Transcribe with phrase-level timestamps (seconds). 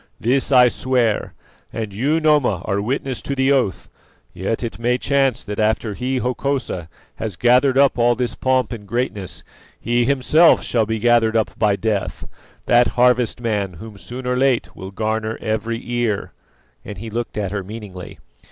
[0.19, 1.35] This I swear,
[1.71, 3.87] and you, Noma, are witness to the oath.
[4.33, 8.87] Yet it may chance that after he, Hokosa, has gathered up all this pomp and
[8.87, 9.43] greatness,
[9.79, 12.27] he himself shall be gathered up by Death,
[12.65, 16.31] that harvest man whom soon or late will garner every ear;"
[16.83, 18.17] and he looked at her meaningly.